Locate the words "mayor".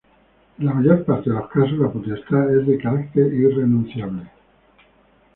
0.73-1.05